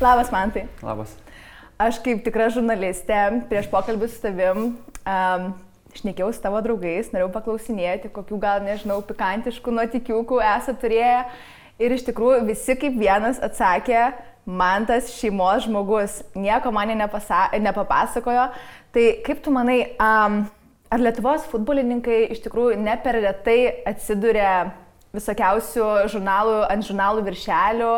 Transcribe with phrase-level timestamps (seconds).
[0.00, 0.66] Labas, Mantai.
[0.84, 1.14] Labas.
[1.80, 3.16] Aš kaip tikra žurnalistė
[3.48, 5.46] prieš pokalbį su tavim um,
[5.96, 11.22] šnekėjau su tavo draugais, norėjau paklausinėti, kokių gal, nežinau, pikantiškų nuotikiukų esate turėję.
[11.80, 14.10] Ir iš tikrųjų visi kaip vienas atsakė,
[14.44, 18.50] man tas šeimos žmogus nieko man nepasa, nepapasakojo.
[18.92, 20.42] Tai kaip tu manai, um,
[20.92, 24.74] ar Lietuvos futbolininkai iš tikrųjų ne per retai atsiduria
[25.16, 27.92] visokiausių žurnalų, ant žurnalų viršelių,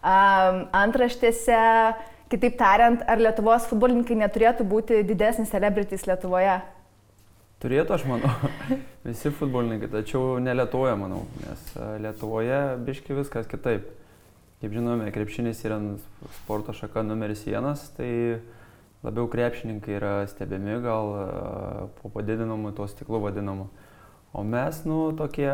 [0.00, 1.60] um, antraštėse,
[2.32, 6.60] kitaip tariant, ar Lietuvos futbolininkai neturėtų būti didesnis celebrities Lietuvoje?
[7.60, 8.30] Turėtų, aš manau,
[9.08, 11.66] visi futbolininkai, tačiau ne Lietuvoje, manau, nes
[12.00, 13.90] Lietuvoje biški viskas kitaip.
[14.60, 15.78] Kaip žinome, krepšinis yra
[16.42, 18.40] sporto šaka numeris vienas, tai
[19.00, 21.14] labiau krepšininkai yra stebimi gal
[22.00, 23.70] po padidinamu to stiklu vadinamu.
[24.36, 25.48] O mes, nu, tokie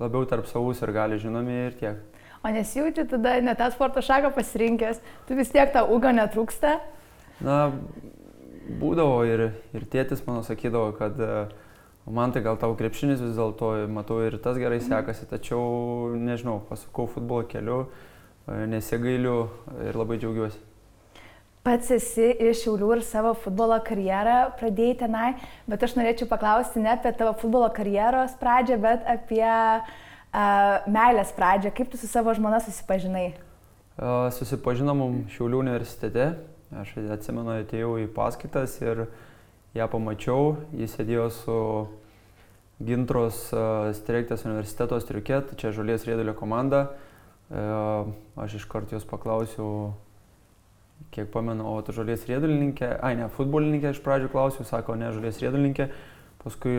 [0.00, 2.00] labiau tarp savus ir gali žinomi ir tiek.
[2.44, 6.76] O nesijauti tada ne tą sporto šaką pasirinkęs, tu vis tiek tą ūgą netrūksta?
[7.44, 7.56] Na,
[8.80, 11.18] būdavo ir, ir tėtis mano sakydavo, kad
[12.06, 17.08] man tai gal tau krepšinis vis dėlto, matau ir tas gerai sekasi, tačiau nežinau, pasukau
[17.10, 17.84] futbolo keliu,
[18.46, 19.38] nesigailiu
[19.84, 20.64] ir labai džiaugiuosi.
[21.66, 25.30] Pats esi iš Šiaulių ir savo futbolo karjerą pradėjai tenai,
[25.68, 29.50] bet aš norėčiau paklausti ne apie tavo futbolo karjeros pradžią, bet apie
[30.32, 31.72] meilės pradžią.
[31.76, 33.32] Kaip tu su savo žmona susipažinai?
[34.36, 36.32] Susipažinom Šiaulių universitete,
[36.68, 39.06] Aš atsimenu, atėjau į paskaitas ir
[39.76, 41.60] ją pamačiau, jis sėdėjo su
[42.84, 43.46] Gintros
[43.96, 46.90] Streiktės universiteto striukė, tai čia Žolės Rėdulio komanda.
[47.48, 49.94] Aš iš karto jos paklausiau,
[51.16, 55.40] kiek pamenu, o tu Žolės Rėdulininkė, ai ne, futbolininkė iš pradžių klausiau, sako, ne, Žolės
[55.40, 55.88] Rėdulininkė.
[56.44, 56.76] Paskui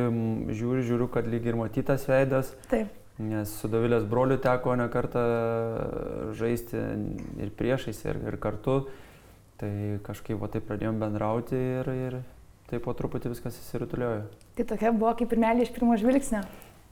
[0.54, 2.54] žiūriu, žiūriu, kad lyg ir matytas veidas.
[2.70, 2.94] Taip.
[3.20, 5.22] Nes su Davilės broliu teko ne kartą
[6.40, 6.80] žaisti
[7.44, 8.86] ir priešais, ir, ir kartu.
[9.60, 9.72] Tai
[10.06, 12.16] kažkaip va taip pradėjom bendrauti ir, ir
[12.70, 14.24] taip po truputį viskas įsirutuliojo.
[14.56, 16.46] Tai tokia buvo kaip ir meilė iš pirmo žvilgsnio.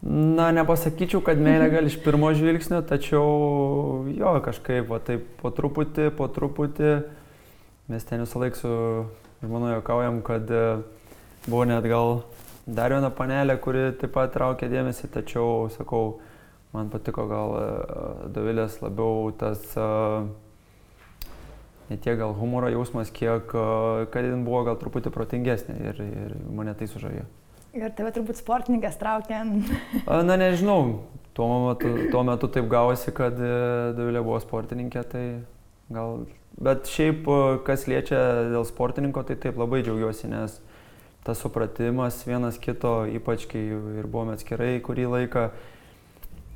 [0.08, 6.12] Na, nepasakyčiau, kad meilė gal iš pirmo žvilgsnio, tačiau jo, kažkaip va taip po truputį,
[6.18, 6.92] po truputį.
[7.88, 8.74] Mes ten visą laiką su
[9.42, 10.52] žmonu jokaujam, kad
[11.48, 12.20] buvo net gal
[12.68, 16.20] dar viena panelė, kuri taip pat traukė dėmesį, tačiau, sakau,
[16.76, 17.68] man patiko gal e,
[18.36, 20.28] Davilės labiau tas uh,
[21.90, 23.54] ne tiek gal humoro jausmas, kiek
[24.12, 27.28] kad jin buvo gal truputį protingesnė ir, ir mane tai sužavėjo.
[27.78, 29.44] Ir tave turbūt sportininkas traukia.
[30.08, 31.04] Na nežinau,
[31.38, 33.54] tuo metu, tuo metu taip gavosi, kad e,
[33.98, 35.24] Davilė buvo sportininkė, tai
[35.94, 36.26] gal...
[36.58, 37.28] Bet šiaip,
[37.68, 38.18] kas liečia
[38.50, 40.56] dėl sportininko, tai taip labai džiaugiuosi, nes
[41.28, 43.66] tas supratimas vienas kito, ypač kai
[44.00, 45.50] ir buvome atskirai kurį laiką,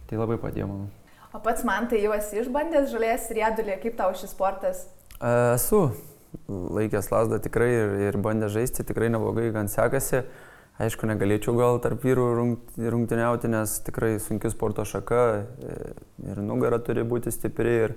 [0.07, 0.87] tai labai padėjo man.
[1.31, 4.85] O pats man tai jau esi išbandęs žalės riedulį, kaip tau šis sportas?
[5.21, 5.89] Esu
[6.47, 10.23] laikęs lasdą tikrai ir, ir bandęs žaisti, tikrai neblogai gan sekasi.
[10.81, 12.25] Aišku, negalėčiau gal tarp vyrų
[12.79, 15.75] rungtyniauti, nes tikrai sunki sporto šaka e,
[16.31, 17.93] ir nugara turi būti stipri ir,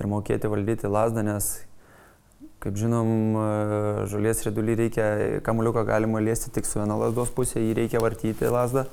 [0.00, 1.50] ir mokėti valdyti lasdą, nes,
[2.62, 5.06] kaip žinom, e, žolės redulį reikia,
[5.46, 8.86] kamuliuką galima liesti tik su viena lasdos pusė, jį reikia vartyti lasdą,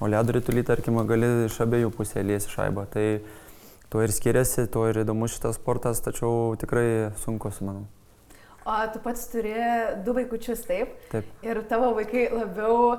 [0.00, 2.86] o ledo rytulį, tarkim, gali iš abiejų pusė liesti šaibą.
[2.92, 3.06] Tai,
[3.92, 7.86] tuo ir skiriasi, tuo ir įdomus šitas sportas, tačiau tikrai sunkus, manau.
[8.66, 9.54] O tu pats turi
[10.02, 10.96] du vaikučius, taip?
[11.12, 11.28] Taip.
[11.46, 12.96] Ir tavo vaikai labiau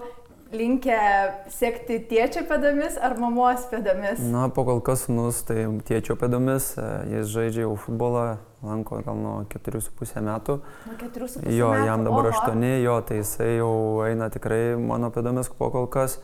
[0.56, 1.00] linkę
[1.52, 4.22] sekti tėčio pėdomis ar mamos pėdomis?
[4.32, 6.72] Na, po kol kas sunus, tai tėčio pėdomis,
[7.12, 10.58] jis žaidžia jau futbolą, lanko gal nuo 4,5 metų.
[10.88, 11.56] Nuo 4,5 metų.
[11.58, 13.74] Jo, jam dabar 8, jo, tai jisai jau
[14.08, 16.18] eina tikrai mano pėdomis po kol kas.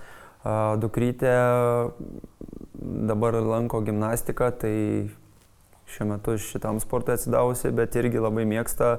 [0.43, 1.33] Dukrytė
[3.09, 4.73] dabar lanko gimnastiką, tai
[5.93, 8.97] šiuo metu šitam sportui atsidavusi, bet irgi labai mėgsta,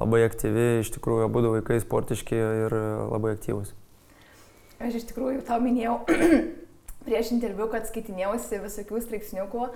[0.00, 2.74] labai aktyvi, iš tikrųjų abu vaikai sportiški ir
[3.12, 3.74] labai aktyvus.
[4.80, 5.98] Aš iš tikrųjų tau minėjau
[7.06, 9.66] prieš interviu, kad skaitinėjausi visokių straipsniukų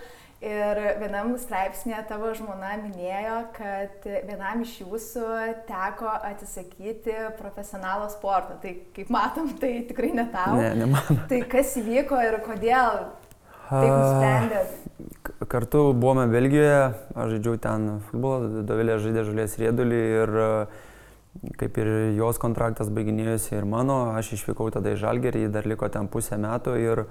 [0.45, 5.27] ir vienam straipsnėje tavo žmona minėjo, kad vienam iš jūsų
[5.69, 8.59] teko atsisakyti profesionalo sporto.
[8.63, 10.57] Tai kaip matom, tai tikrai ne tau.
[10.61, 11.23] Ne, ne man.
[11.31, 13.05] Tai kas įvyko ir kodėl
[13.65, 14.81] Taip nusprendėt?
[15.49, 16.81] Kartu buvome Belgijoje,
[17.17, 20.35] aš žaidžiau ten futbolą, Dovilė žaidė žalės riedulį ir
[21.59, 26.07] kaip ir jos kontraktas baiginėjosi ir mano, aš išvykau tada į Žalgerį, dar liko ten
[26.13, 27.05] pusę metų ir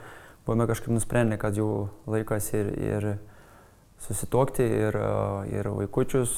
[0.46, 3.10] buvome kažkaip nusprendę, kad jau laikas ir, ir
[4.04, 5.00] susituokti ir,
[5.54, 6.36] ir vaikučius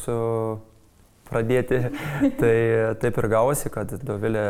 [1.30, 1.82] pradėti.
[2.42, 2.56] tai
[3.02, 4.46] taip ir gavosi, kad Dovilė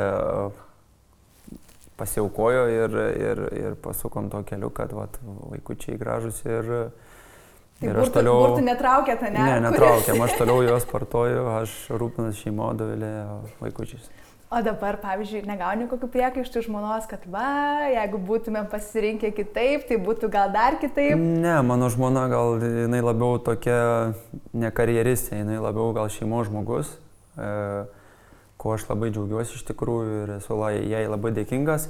[1.96, 6.92] pasiaukojo ir, ir, ir pasukom to keliu, kad vat, vaikučiai gražus ir
[7.76, 8.36] Tai ir aš toliau...
[8.40, 9.32] Burtų netraukėt, ne?
[9.36, 13.10] Ne, netraukėm, aš toliau juos sportuoju, aš rūpinuosi šeimo, dovilė,
[13.60, 14.06] vaikučiais.
[14.56, 20.30] O dabar, pavyzdžiui, negauni kokių priekaištų žmonos, kad va, jeigu būtumėm pasirinkę kitaip, tai būtų
[20.32, 21.20] gal dar kitaip?
[21.20, 24.14] Ne, mano žmona gal jinai labiau tokia
[24.56, 26.94] ne karjeristė, jinai labiau gal šeimos žmogus,
[27.36, 27.50] e,
[28.56, 31.90] kuo aš labai džiaugiuosi iš tikrųjų ir esu jai labai dėkingas.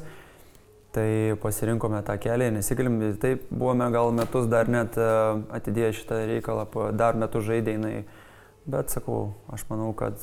[0.96, 1.10] Tai
[1.44, 5.12] pasirinkome tą kelią, nesigalim, taip buvome gal metus dar net e,
[5.60, 6.66] atidėję šitą reikalą,
[6.98, 8.08] dar metus žaidėjai,
[8.66, 10.18] bet sakau, aš manau, kad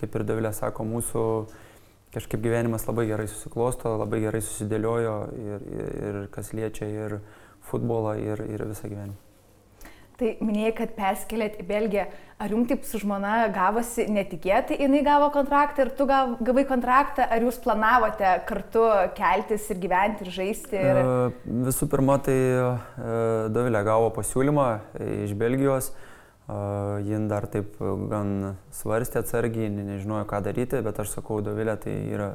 [0.00, 1.24] kaip ir Davilė sako, mūsų
[2.12, 7.20] kažkaip gyvenimas labai gerai susiklosto, labai gerai susidėliojo ir, ir, ir kas liečia ir
[7.68, 9.20] futbolą, ir, ir visą gyvenimą.
[10.22, 12.04] Tai minėjai, kad perskėlėt į Belgiją.
[12.42, 17.42] Ar jums taip su žmona gavosi netikėtai, jinai gavo kontraktą ir tu gavai kontraktą, ar
[17.42, 18.84] jūs planavote kartu
[19.16, 20.78] keltis ir gyventi ir žaisti?
[20.78, 21.02] Ir...
[21.70, 22.36] Visų pirma, tai
[23.54, 24.68] Dovilė gavo pasiūlymą
[25.24, 25.90] iš Belgijos.
[27.06, 27.76] Jin dar taip
[28.10, 32.32] gan svarstė atsargiai, nežinojo, ką daryti, bet aš sakau, Dovilė, tai yra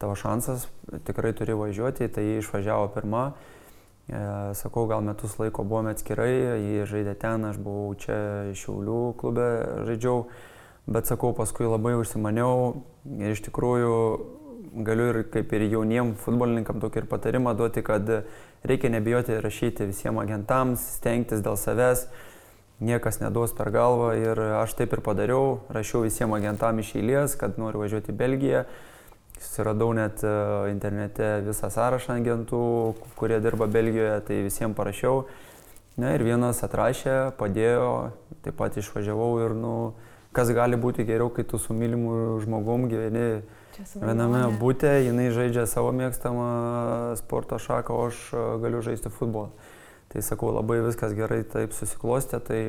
[0.00, 0.64] tavo šansas,
[1.04, 3.24] tikrai turi važiuoti, tai jie išvažiavo pirmą.
[4.08, 4.20] E,
[4.56, 6.30] sakau, gal metus laiko buvome atskirai,
[6.62, 8.16] jie žaidė ten, aš buvau čia
[8.56, 9.48] Šiaulių klube
[9.90, 10.22] žaidžiau,
[10.88, 12.78] bet sakau, paskui labai užsimaniau
[13.18, 13.98] ir iš tikrųjų
[14.88, 18.08] galiu ir kaip ir jauniem futbolininkam tokį ir patarimą duoti, kad
[18.64, 22.06] reikia nebijoti rašyti visiems agentams, stengtis dėl savęs
[22.80, 27.58] niekas neduos per galvą ir aš taip ir padariau, rašiau visiems agentam iš eilės, kad
[27.58, 28.62] noriu važiuoti į Belgiją.
[29.38, 30.30] Susiradau net e,
[30.72, 32.62] internete visą sąrašą agentų,
[33.18, 35.26] kurie dirba Belgijoje, tai visiems parašiau.
[35.98, 37.92] Na ir vienas atrašė, padėjo,
[38.44, 39.74] taip pat išvažiavau ir, nu,
[40.34, 43.42] kas gali būti geriau, kai tu su mylimu žmogum gyveni
[43.94, 49.50] viename būte, jinai žaidžia savo mėgstamą sporto šaką, o aš e, galiu žaisti futbolą.
[50.08, 52.60] Tai sakau, labai viskas gerai taip susiklostė, tai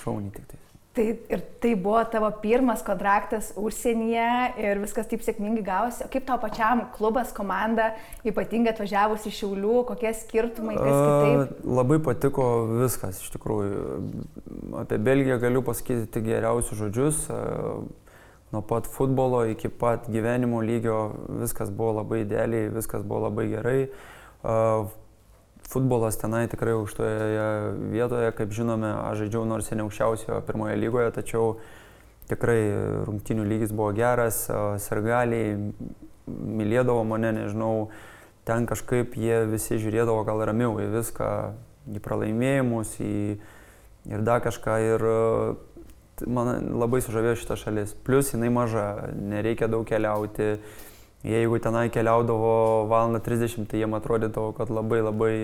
[0.00, 0.62] šauniai tik tai.
[0.92, 4.24] Tai ir tai buvo tavo pirmas kontraktas užsienyje
[4.60, 6.04] ir viskas taip sėkmingai gavosi.
[6.04, 7.94] O kaip tau pačiam klubas, komanda,
[8.28, 11.54] ypatingai atvažiavus iš Šiaulių, kokie skirtumai, kas kitaip?
[11.64, 13.86] A, labai patiko viskas iš tikrųjų.
[14.82, 17.24] Apie Belgiją galiu pasakyti tik geriausius žodžius.
[18.52, 20.98] Nuo pat futbolo iki pat gyvenimo lygio
[21.40, 23.78] viskas buvo labai idealiai, viskas buvo labai gerai.
[25.72, 27.28] Futbolas tenai tikrai aukštoje
[27.94, 31.54] vietoje, kaip žinome, aš žaidžiau nors ir ne aukščiausioje pirmoje lygoje, tačiau
[32.28, 32.60] tikrai
[33.08, 34.44] rungtinių lygis buvo geras,
[34.84, 35.56] sergaliai
[36.28, 37.88] mylėdavo mane, nežinau,
[38.48, 41.32] ten kažkaip jie visi žiūrėdavo gal ramiau į viską,
[41.88, 43.16] į pralaimėjimus, į
[44.12, 44.78] ir dar kažką.
[44.92, 45.06] Ir
[46.28, 47.94] man labai sužavėjo šitą šalis.
[48.06, 48.86] Plus jinai maža,
[49.16, 50.56] nereikia daug keliauti
[51.22, 55.34] Jeigu tenai keliaudavo valandą 30, tai jiem atrodydavo, kad labai labai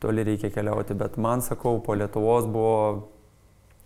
[0.00, 3.08] toli reikia keliauti, bet man sakau, po Lietuvos buvo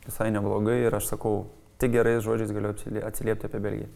[0.07, 1.49] visai neblogai ir aš sakau,
[1.79, 2.71] tik gerais žodžiais galiu
[3.07, 3.91] atsiliepti apie Belgiją.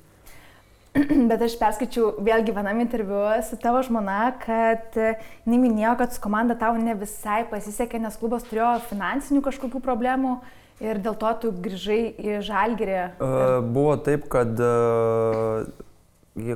[1.30, 6.56] Bet aš perskaičiau vėlgi vienam interviu su tavo žmona, kad jinai minėjo, kad su komanda
[6.60, 10.34] tau ne visai pasisekė, nes klubas turėjo finansinių kažkokių problemų
[10.84, 12.98] ir dėl to tu grįžai į Žalgirį.
[13.16, 15.64] Uh, buvo taip, kad uh,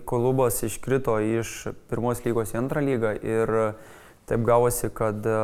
[0.09, 3.53] klubas iškrito iš pirmos lygos į antrą lygą ir
[4.27, 5.41] taip gavosi, kad e,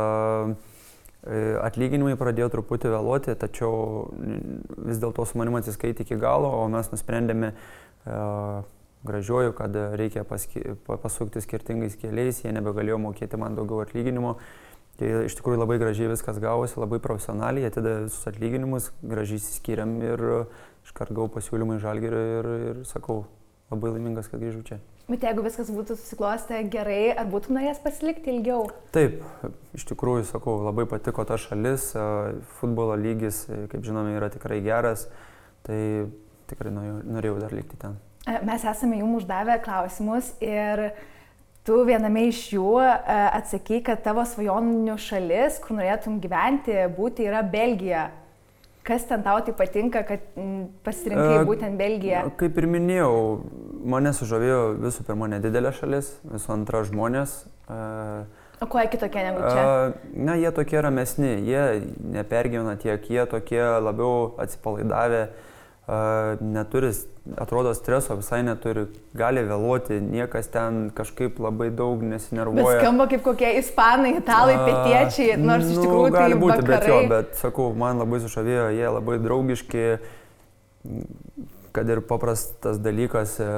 [1.62, 4.08] atlyginimai pradėjo truputį vėluoti, tačiau
[4.88, 7.52] vis dėlto su manim atsiskaitė iki galo, o mes nusprendėme
[9.02, 14.36] gražiuoju, kad reikia paski, pasukti skirtingais keliais, jie nebegalėjo mokėti man daugiau atlyginimo.
[15.00, 20.24] Tai iš tikrųjų labai gražiai viskas gavosi, labai profesionaliai, atidavė visus atlyginimus, gražiai įsiskyrėm ir
[20.84, 23.22] iškart gavau pasiūlymą į žalgerį ir, ir sakau,
[23.72, 24.78] labai laimingas, kad grįžau čia.
[25.10, 28.68] Bet jeigu viskas būtų susiklostę gerai, ar būtum norėjęs pasilikti ilgiau?
[28.94, 29.18] Taip,
[29.74, 31.90] iš tikrųjų, sakau, labai patiko ta šalis,
[32.60, 35.08] futbolo lygis, kaip žinome, yra tikrai geras,
[35.66, 36.06] tai
[36.52, 37.98] tikrai norėjau dar likti ten.
[38.46, 40.92] Mes esame jums uždavę klausimus ir
[41.66, 48.10] tu viename iš jų atsakai, kad tavo svajonių šalis, kur norėtum gyventi, būti, yra Belgija.
[48.82, 50.22] Kas ten tau tai patinka, kad
[50.82, 52.24] pasirinkai e, būtent Belgiją?
[52.38, 53.12] Kaip ir minėjau,
[53.84, 57.36] mane sužavėjo visų pirma nedidelė šalis, visų antra žmonės.
[57.66, 57.78] E,
[58.62, 59.62] o kuo kitokie negu čia?
[59.62, 61.64] E, na, jie tokie ramesni, jie
[62.18, 65.22] nepergyvena tiek, jie tokie labiau atsipalaidavę.
[65.82, 65.96] E,
[66.46, 66.92] neturi,
[67.42, 68.86] atrodo, streso visai neturi,
[69.18, 72.78] gali vėluoti, niekas ten kažkaip labai daug nesinervuoja.
[72.78, 77.00] Bet skamba kaip kokie ispanai, italai, pietiečiai, nors nu, iš tikrųjų gali būti, bet jo,
[77.10, 79.88] bet sakau, man labai sužavėjo, jie labai draugiški,
[81.72, 83.48] kad ir paprastas dalykas, e,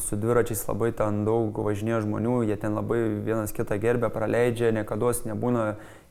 [0.00, 5.12] su dviračiais labai ten daug važinėjo žmonių, jie ten labai vienas kitą gerbė, praleidžia, niekada
[5.28, 5.66] nebūna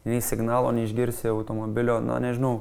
[0.06, 2.60] nei signalo, neišgirsi automobilio, na nežinau,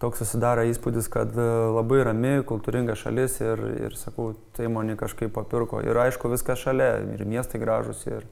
[0.00, 5.34] toks susidaro įspūdis, kad e, labai rami, kultūringa šalis ir, ir sakau, tai mane kažkaip
[5.36, 5.84] papirko.
[5.84, 8.24] Ir aišku, viskas šalia, ir miestai gražus, ir,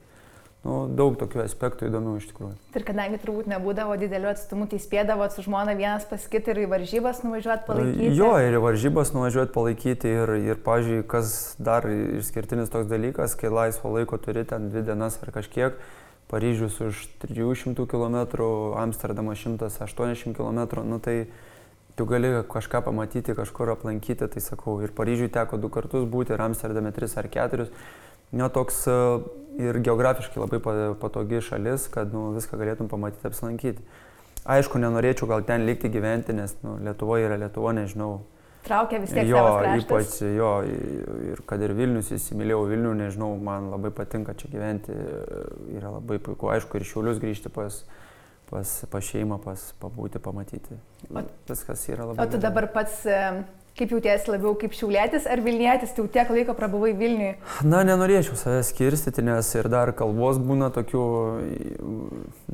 [0.65, 2.55] nu, daug tokių aspektų įdomių iš tikrųjų.
[2.75, 6.69] Ir kadangi turbūt nebūdavo didelių atstumų, tai spėdavo su žmona vienas pas kitą ir į
[6.71, 8.07] varžybas nuvažiuoti palaikyti.
[8.17, 13.53] Jo, ir į varžybas nuvažiuoti palaikyti ir, ir pažiūrėjau, kas dar išskirtinis toks dalykas, kai
[13.53, 15.77] laisvo laiko turi ten dvi dienas ar kažkiek,
[16.25, 18.15] Paryžius už 300 km,
[18.81, 21.27] Amsterdamas 180 km, nu tai
[21.95, 26.41] tu gali kažką pamatyti, kažkur aplankyti, tai sakau, ir Paryžiui teko du kartus būti, ir
[26.41, 27.69] Amsterdame tris ar keturis
[28.31, 28.91] jo toks e,
[29.61, 30.59] ir geografiškai labai
[30.99, 33.83] patogi šalis, kad nu, viską galėtum pamatyti, apsilankyti.
[34.45, 38.19] Aišku, nenorėčiau gal ten likti gyventi, nes nu, Lietuva yra Lietuva, nežinau.
[38.65, 39.27] Traukia vis tiek.
[39.29, 39.41] Jo,
[39.77, 40.51] ypač jo,
[41.31, 44.93] ir kad ir Vilnius įsimylėjau Vilnių, nežinau, man labai patinka čia gyventi,
[45.77, 47.83] yra labai puiku, aišku, ir šiulius grįžti pas,
[48.49, 50.77] pas, pas šeimą, pas, pabūti, pamatyti.
[51.09, 52.25] O, Viskas yra labai.
[52.25, 53.05] O tu dabar pats
[53.75, 57.33] Kaip jautiesi labiau kaip šiaulėtis ar Vilnietis, tai jau tiek laiko prabuvai Vilniui?
[57.67, 61.01] Na, nenorėčiau savęs skirstyti, nes ir dar kalbos būna tokių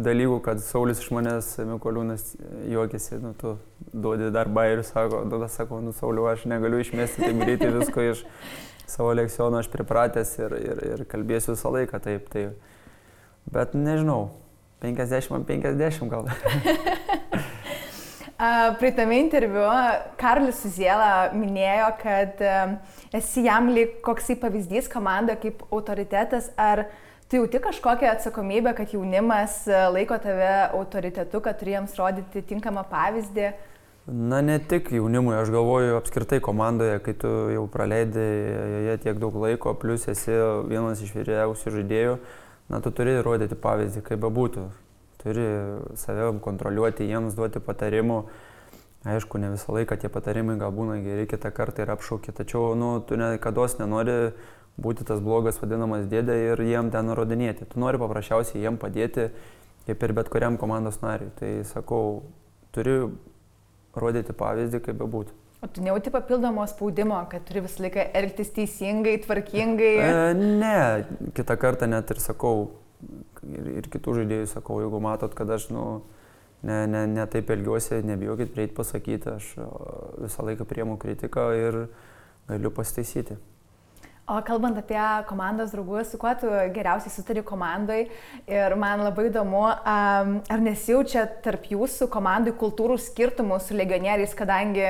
[0.08, 2.26] dalykų, kad Saulis iš manęs, Mikoliūnas,
[2.74, 3.54] juokiasi, nu, tu
[3.94, 8.26] duodi darbą ir sako, tada sako, nu, Sauliu, aš negaliu išmesti taip greitai visko iš
[8.90, 12.58] savo lekciono, aš pripratęs ir, ir, ir kalbėsiu visą laiką taip, taip.
[13.54, 14.32] Bet nežinau,
[14.82, 16.34] 50 ant 50 gal.
[18.42, 19.68] Praeitame interviu
[20.18, 22.40] Karlis Suziela minėjo, kad
[23.14, 26.48] esi jam lyg koksai pavyzdys komanda kaip autoritetas.
[26.58, 26.88] Ar
[27.30, 29.62] tu jauti kažkokią atsakomybę, kad jaunimas
[29.94, 33.52] laiko tave autoritetu, kad turi jiems rodyti tinkamą pavyzdį?
[34.10, 38.30] Na, ne tik jaunimui, aš galvoju apskritai komandoje, kai tu jau praleidai
[38.74, 40.34] joje tiek daug laiko, plus esi
[40.66, 42.22] vienas iš vyriausių žaidėjų,
[42.74, 44.72] na, tu turi rodyti pavyzdį, kaip bebūtų
[45.22, 45.46] turi
[46.00, 48.24] save kontroliuoti, jiems duoti patarimų.
[49.12, 53.00] Aišku, ne visą laiką tie patarimai gal būna geri, kitą kartą ir apšaukė, tačiau nu,
[53.02, 54.18] tu niekada nenori
[54.82, 57.66] būti tas blogas vadinamas dėdė ir jiem ten nurodinėti.
[57.66, 59.32] Tu nori paprasčiausiai jiem padėti,
[59.88, 61.32] kaip ir bet kuriam komandos nariui.
[61.40, 62.24] Tai sakau,
[62.76, 62.98] turi
[63.98, 65.38] rodyti pavyzdį, kaip bebūtų.
[65.62, 69.92] O tu nejauti papildomo spaudimo, kad turi visą laiką elgtis teisingai, tvarkingai?
[70.02, 70.78] E, ne,
[71.38, 72.72] kitą kartą net ir sakau,
[73.48, 75.86] ir, ir kitų žaidėjų sakau, jeigu matot, kad aš nu,
[76.64, 79.54] ne, ne, ne taip elgiuosi, nebijokit prieiti pasakyti, aš
[80.22, 81.86] visą laiką priemu kritiką ir
[82.50, 83.40] galiu pasitaisyti.
[84.32, 88.04] O kalbant apie komandos draugus, su kuo tu geriausiai sutari komandai
[88.48, 94.86] ir man labai įdomu, ar nesijaučia tarp jūsų komandai kultūrų skirtumų su legionieriais, kadangi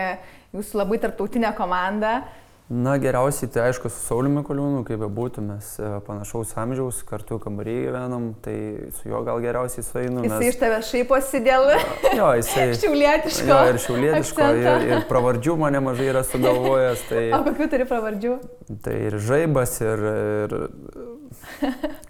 [0.53, 2.19] jūsų labai tarptautinė komanda,
[2.71, 7.73] Na, geriausiai tai aišku su Sauliumi Koliūnu, kaip bebūtų, mes e, panašaus amžiaus kartu kambarį
[7.89, 8.53] gyvenam, tai
[8.95, 10.21] su juo gal geriausiai sueinu.
[10.23, 10.45] Jis mes...
[10.47, 11.67] iš tavęs šaiposi dėl
[12.15, 13.47] jo, jisai, šiaulietiško.
[13.49, 17.03] Jo, ir šiaulietiško, ir, ir pravardžių mane mažai yra sugalvojęs.
[17.09, 18.37] Tai, o kokių turi pravardžių?
[18.87, 20.05] Tai ir žaibas, ir,
[20.45, 20.55] ir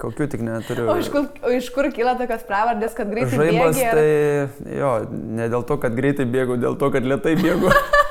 [0.03, 0.85] kokių tik neturiu.
[0.93, 3.57] O iš kur, o iš kur kyla tokios pravardės, kad greitai bėgi?
[3.57, 3.97] Žaibas, ir...
[3.97, 4.93] tai jo,
[5.41, 7.73] ne dėl to, kad greitai bėgu, dėl to, kad lietai bėgu.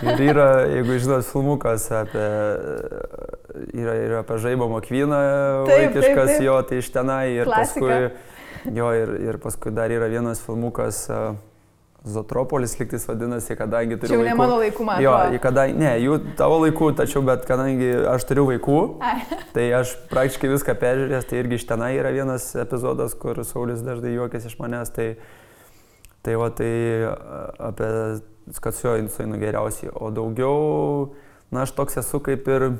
[0.00, 2.24] Ir yra, jeigu žinot, filmukas apie,
[3.74, 5.20] yra, yra apie žaibo mokvyną
[5.68, 7.84] vaikiškas jo, tai iš tenai ir Klasika.
[7.84, 11.06] paskui, jo, ir, ir paskui dar yra vienas filmukas.
[12.00, 14.14] Zotropolis liktis vadinasi, kadangi turiu...
[14.14, 15.02] Čia jau ne mano laikų, man.
[15.04, 15.12] Jo,
[15.44, 19.18] kadangi, ne, jų tavo laikų, tačiau, bet kadangi aš turiu vaikų, Ai.
[19.52, 24.14] tai aš praktiškai viską peržiūrėjęs, tai irgi iš tenai yra vienas epizodas, kur Saulis dažnai
[24.14, 25.10] juokiasi iš manęs, tai,
[26.24, 26.72] tai va, tai
[27.68, 27.92] apie
[28.58, 29.92] kad su juo sueinu geriausiai.
[29.94, 31.14] O daugiau,
[31.50, 32.70] na, aš toks esu kaip ir,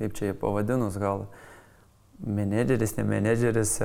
[0.00, 1.26] kaip čia jį pavadinus, gal
[2.22, 3.76] menedžeris, ne menedžeris,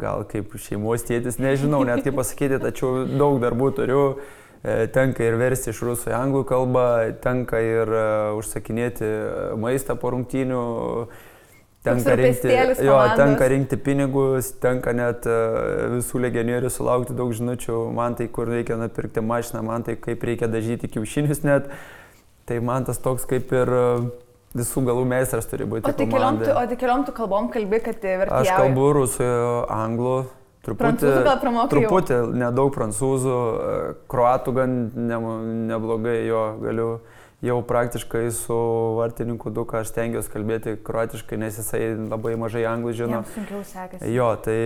[0.00, 4.02] gal kaip šeimos tėtis, nežinau net kaip pasakyti, tačiau daug darbų turiu.
[4.64, 6.86] E, tenka ir versti iš rusų į anglų kalbą,
[7.20, 8.04] tenka ir e,
[8.38, 9.10] užsakinėti
[9.60, 10.60] maistą po rungtynių,
[11.84, 12.48] Tenka rinkti,
[12.80, 18.48] jo, tenka rinkti pinigus, tenka net uh, visų legionierių sulaukti daug žinučių, man tai kur
[18.48, 21.68] reikia nupirkti mašiną, man tai kaip reikia dažyti kiaušinius net.
[22.48, 24.06] Tai man tas toks kaip ir uh,
[24.56, 25.84] visų galų meistras turi būti.
[25.90, 28.40] O tai keliom, tu, o tai keliom tu kalbom kalbi, kad vertėjai?
[28.40, 29.28] Aš kalbu rusų,
[29.74, 30.16] anglų.
[30.64, 31.10] Truputį,
[31.68, 35.18] truputį nedaug prancūzų, e, kroatų gan ne,
[35.68, 36.86] neblogai jo galiu
[37.44, 38.56] jau praktiškai su
[38.98, 43.20] vartininku Duka aš stengiuosi kalbėti kroatiškai, nes jisai labai mažai anglų žino.
[43.20, 44.10] Jam sunkiau sekasi.
[44.14, 44.58] Jo, tai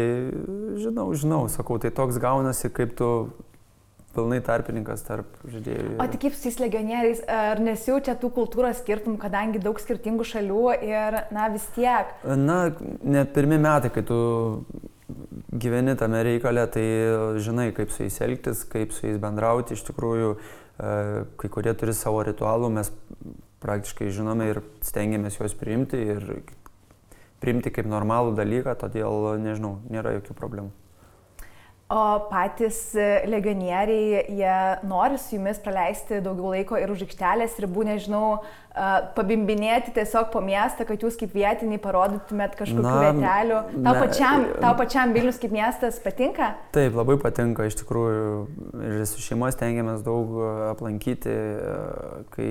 [0.80, 3.10] žinau, žinau, sakau, tai toks gaunasi, kaip tu
[4.16, 5.96] pilnai tarpininkas tarp žaidėjų.
[6.00, 10.62] O tik kaip su tais legionieriais, ar nesijaučia tų kultūros skirtumų, kadangi daug skirtingų šalių
[10.86, 12.14] ir, na, vis tiek?
[12.24, 12.60] Na,
[13.04, 14.18] ne pirmi metai, kai tu
[15.52, 16.86] gyveni tame reikale, tai
[17.42, 19.76] žinai, kaip su jais elgtis, kaip su jais bendrauti.
[19.76, 20.34] Iš tikrųjų,
[20.78, 22.92] kai kurie turi savo ritualų, mes
[23.62, 26.26] praktiškai žinome ir stengiamės juos priimti ir
[27.42, 30.70] priimti kaip normalų dalyką, todėl, nežinau, nėra jokių problemų.
[31.88, 32.92] O patys
[33.24, 38.26] legionieriai, jie nori su jumis praleisti daugiau laiko ir už aikštelės ribų, nežinau,
[39.16, 43.62] pabimbinėti tiesiog po miestą, kad jūs kaip vietiniai parodytumėt kažkokių Na, vietelių.
[43.72, 46.50] Tau, ne, pačiam, tau pačiam Vilnius kaip miestas patinka?
[46.76, 48.36] Taip, labai patinka, iš tikrųjų.
[48.84, 50.36] Ir su šeimos tengiamės daug
[50.68, 51.40] aplankyti,
[52.36, 52.50] kai,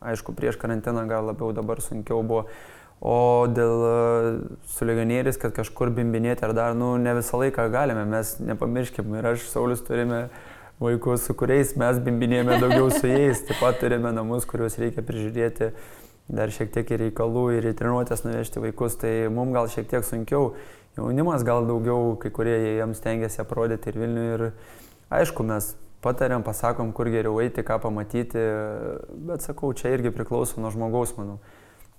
[0.00, 2.46] aišku, prieš karantiną gal labiau dabar sunkiau buvo
[2.98, 3.90] O dėl e,
[4.74, 9.12] su legionieriais, kad kažkur bimbinėti ar dar, nu, ne visą laiką galime, mes nepamirškim.
[9.20, 10.24] Ir aš, Saulis, turime
[10.82, 15.70] vaikus, su kuriais mes bimbinėjame daugiau su jais, taip pat turime namus, kuriuos reikia prižiūrėti,
[16.34, 20.06] dar šiek tiek ir reikalų ir į treniruotės nuvežti vaikus, tai mums gal šiek tiek
[20.06, 20.52] sunkiau,
[20.98, 24.26] jaunimas gal daugiau, kai kurie jiems tengiasi aprodyti ir Vilnių.
[24.34, 24.44] Ir
[25.14, 25.70] aišku, mes
[26.02, 28.42] patariam, pasakom, kur geriau eiti, ką pamatyti,
[29.30, 31.38] bet sakau, čia irgi priklauso nuo žmogaus, manau.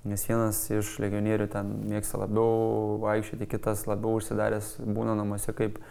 [0.07, 5.81] Nes vienas iš legionierių ten mėgsta labiau vaikščioti, kitas labiau užsidaręs būna namuose kaip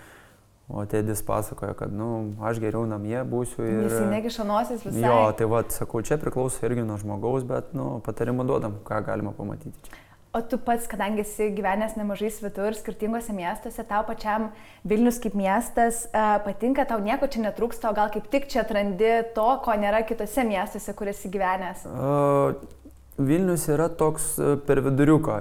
[0.69, 3.87] O tėdis pasakoja, kad, na, nu, aš geriau namie būsiu ir...
[3.87, 5.01] Jis nekiša nosis visai.
[5.01, 9.01] Jo, tai vad, sakau, čia priklauso irgi nuo žmogaus, bet, na, nu, patarimą duodam, ką
[9.07, 9.97] galima pamatyti čia.
[10.37, 14.51] O tu pats, kadangi esi gyvenęs nemažai svetur skirtingose miestuose, tau pačiam
[14.85, 19.15] Vilnius kaip miestas uh, patinka, tau nieko čia netrūksta, o gal kaip tik čia atrandi
[19.33, 21.89] to, ko nėra kitose miestuose, kur esi gyvenęs?
[21.89, 22.61] Uh,
[23.19, 25.41] Vilnius yra toks e, per viduriuką.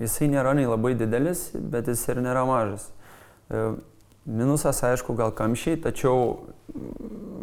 [0.00, 2.88] Jisai nėra nei labai didelis, bet jis ir nėra mažas.
[3.50, 3.64] E,
[4.24, 6.48] minusas, aišku, gal kamščiai, tačiau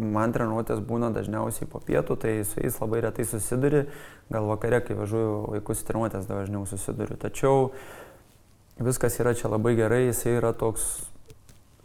[0.02, 3.86] man treniruotės būna dažniausiai po pietų, tai su jais labai retai susiduri.
[4.34, 7.18] Gal vakare, kai važiuoju vaikus treniruotės, dažniau susiduriu.
[7.22, 7.70] Tačiau
[8.82, 11.06] viskas yra čia labai gerai, jisai yra toks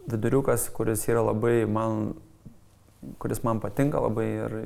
[0.09, 2.15] viduriukas, kuris yra labai man,
[3.21, 4.57] kuris man patinka labai ir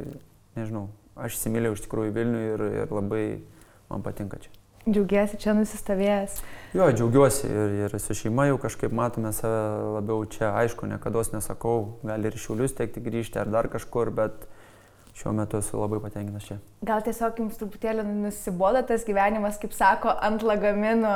[0.55, 3.25] nežinau, aš įsimylėjau iš tikrųjų Vilnių ir, ir labai
[3.91, 4.51] man patinka čia.
[4.85, 6.41] Džiaugiasi čia nusistovėjęs.
[6.77, 10.51] Jo, džiaugiuosi ir, ir su šeima jau kažkaip matome save labiau čia.
[10.61, 14.45] Aišku, niekada nesakau, gali ir šiulius tekti grįžti ar dar kažkur, bet
[15.15, 16.57] šiuo metu esu labai patenkinęs čia.
[16.85, 21.13] Gal tiesiog jums truputėlį nusibodo tas gyvenimas, kaip sako, ant lagaminų,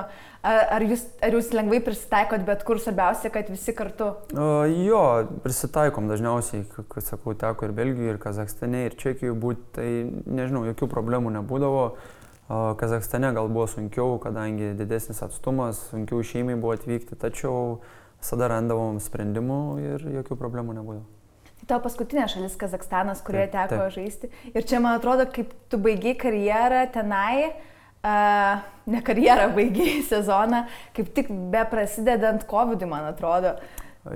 [0.47, 4.13] ar, ar, jūs, ar jūs lengvai prisitaikot, bet kur svarbiausia, kad visi kartu?
[4.31, 5.03] O, jo,
[5.43, 9.89] prisitaikom dažniausiai, kaip sakau, teko ir Belgijoje, ir Kazakstane, ir Čekijoje būti, tai
[10.39, 11.85] nežinau, jokių problemų nebūdavo.
[12.49, 17.81] O Kazakstane gal buvo sunkiau, kadangi didesnis atstumas, sunkiau šeimai buvo atvykti, tačiau
[18.17, 21.18] visada randavom sprendimų ir jokių problemų nebūdavo.
[21.69, 23.91] Tavo paskutinė šalis Kazakstanas, kurioje teko taip.
[23.93, 24.29] žaisti.
[24.55, 27.51] Ir čia, man atrodo, kaip tu baigiai karjerą tenai,
[28.01, 30.63] uh, ne karjerą baigiai sezoną,
[30.97, 33.53] kaip tik be prasidedant COVID, man atrodo.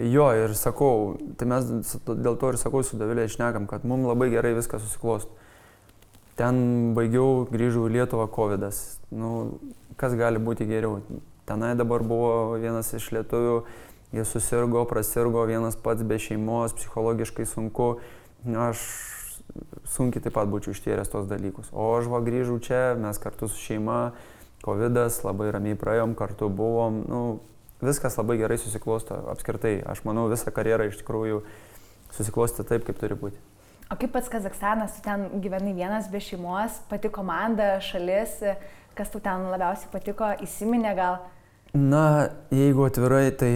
[0.02, 1.70] Jo, ir sakau, tai mes
[2.08, 5.38] dėl to ir sakau su Davilė išnekam, kad mums labai gerai viskas susiklostų.
[6.40, 6.58] Ten
[6.98, 8.66] baigiau, grįžau į Lietuvą COVID.
[8.66, 8.98] -as.
[9.14, 9.60] Nu,
[9.98, 11.04] kas gali būti geriau?
[11.46, 13.58] Tenai dabar buvo vienas iš lietuvių
[14.14, 17.96] jie susirgo, prasirgo, vienas pats be šeimos, psichologiškai sunku.
[18.44, 18.84] Aš
[19.90, 21.72] sunkiai taip pat būčiau ištyręs tos dalykus.
[21.74, 24.14] O aš va grįžau čia, mes kartu su šeima,
[24.64, 27.02] COVID, labai ramiai praėjom, kartu buvom.
[27.10, 27.24] Nu,
[27.84, 29.82] viskas labai gerai susiklosto apskritai.
[29.84, 31.42] Aš manau, visą karjerą iš tikrųjų
[32.16, 33.42] susiklosti taip, kaip turi būti.
[33.92, 38.40] O kaip pats Kazakstanas, tu ten gyvenai vienas be šeimos, pati komanda, šalis,
[38.98, 41.20] kas tu ten labiausiai patiko, įsiminė gal?
[41.74, 43.52] Na, jeigu atvirai, tai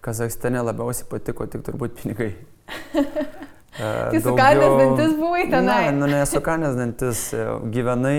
[0.00, 2.32] Kazakstane labiausiai patiko tik turbūt pinigai.
[3.80, 5.82] Tai sukanės dantis buvai tenai?
[5.88, 8.16] Ne, nu nesukanės dantis, e, gyvenai,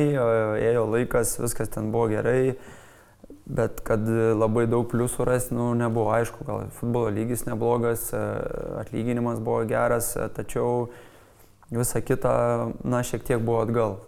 [0.64, 2.56] ėjo laikas, viskas ten buvo gerai,
[3.46, 8.24] bet kad labai daug pliusų rasti, nu, nebuvo aišku, gal futbolo lygis neblogas, e,
[8.82, 10.88] atlyginimas buvo geras, tačiau
[11.72, 12.34] visa kita,
[12.82, 14.00] na, šiek tiek buvo atgal.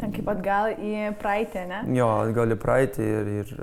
[0.00, 1.80] Ten kaip atgal į praeitį, ne?
[1.96, 3.56] Jo, atgal į praeitį ir, ir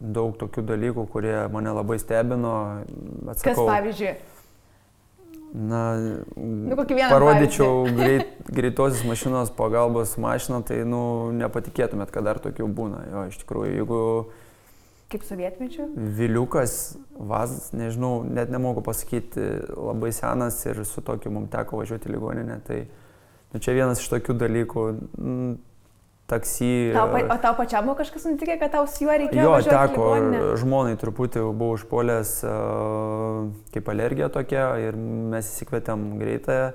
[0.00, 2.54] daug tokių dalykų, kurie mane labai stebino.
[3.30, 4.14] Atsakau, Kas pavyzdžiui?
[5.54, 5.94] Na,
[6.34, 6.76] nu,
[7.10, 13.04] parodyčiau greit, greitosios mašinos pagalbos mašiną, tai nu, nepatikėtumėt, kad dar tokių būna.
[13.12, 14.00] Jo, iš tikrųjų, jeigu...
[15.14, 15.86] Kaip sovietmečių?
[16.18, 19.44] Viliukas, vazas, nežinau, net nemoku pasakyti,
[19.78, 22.58] labai senas ir su tokiu mums teko važiuoti į ligoninę.
[22.66, 22.80] Tai
[23.54, 24.88] nu, čia vienas iš tokių dalykų.
[26.30, 26.92] Taksi.
[26.96, 29.44] Tau, pa- o tau pačiam buvo kažkas nutikę, kad tau su juo reikėjo?
[29.44, 30.06] Jo, teko,
[30.62, 36.72] žmonai truputį buvau užpuolęs uh, kaip alergija tokia ir mes įsikvietėm greitąją,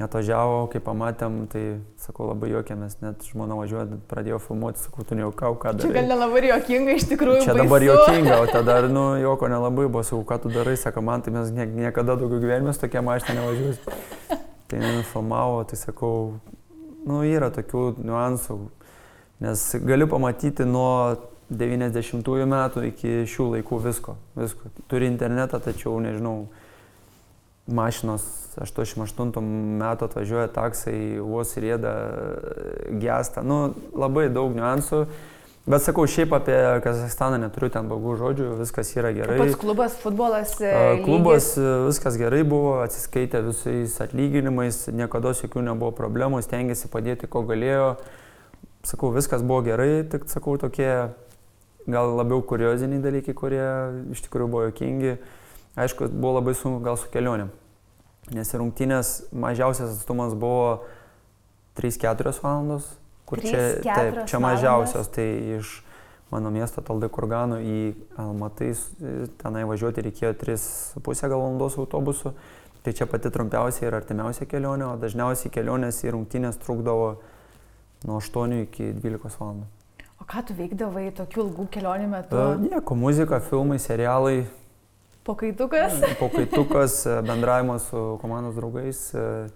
[0.00, 1.62] atvažiavo, kai pamatėm, tai
[2.00, 5.96] sakau labai juokėmės, net žmona važiuoja, pradėjo filmuoti, sakau, tu nejaukau, ką Čia darai.
[5.98, 7.42] gal nelabai juokinga iš tikrųjų.
[7.44, 7.64] Čia baisu.
[7.66, 11.34] dabar juokinga, o tada, nu, juoko nelabai buvo, sakau, ką tu darai, sako, man tai
[11.36, 13.82] mes nie, niekada daugiau gyvenime su tokia mašina nevažiuos.
[14.70, 16.36] Tai nufilmavo, tai sakau,
[17.06, 18.58] nu, yra tokių niuansų,
[19.44, 21.16] nes galiu pamatyti nuo
[21.50, 24.70] 90-ųjų metų iki šių laikų visko, visko.
[24.90, 26.44] Turi internetą, tačiau, nežinau,
[27.70, 28.24] mašinos
[28.58, 31.92] 88 metų atvažiuoja taksai, vos rėda,
[33.02, 35.04] gesta, nu, labai daug niuansų.
[35.68, 39.36] Bet sakau, šiaip apie Kazakstaną neturiu ten blogų žodžių, viskas yra gerai.
[39.42, 40.54] Pats klubas, futbolas.
[40.64, 41.04] e, A, lygis?
[41.04, 47.44] Klubas e, viskas gerai buvo, atsiskaitė visais atlyginimais, niekada jokių nebuvo problemų, stengiasi padėti, ko
[47.48, 47.90] galėjo.
[48.88, 50.88] Sakau, viskas buvo gerai, tik sakau, tokie
[51.90, 53.66] gal labiau kurioziniai dalykai, kurie
[54.16, 55.18] iš tikrųjų buvo jokingi.
[55.76, 57.52] Aišku, buvo labai sunku gal su kelionėm.
[58.32, 60.86] Nes rungtynės mažiausias atstumas buvo
[61.78, 62.88] 3-4 valandos,
[63.30, 64.44] kur čia, 3-4 taip, čia valandos?
[64.46, 65.72] mažiausias, tai iš
[66.30, 67.78] mano miesto Taldai Kurganų į
[68.20, 72.34] Almatai e, tenai važiuoti reikėjo 3,5 gal valandos autobusu.
[72.80, 77.10] Tai čia pati trumpiausia ir artimiausia kelionė, o dažniausiai kelionės į rungtynės trukdavo
[78.08, 79.68] nuo 8 iki 12 valandų.
[80.20, 82.36] O ką tu veikdavai tokių ilgų kelionių metu?
[82.36, 84.46] Uh, nieko, muzika, filmai, serialai,
[85.24, 85.92] Pokaitukas?
[86.18, 89.48] Pokaitukas, e, bendravimas su komandos draugais, e,